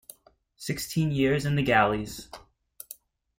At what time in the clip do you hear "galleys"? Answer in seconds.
1.61-2.27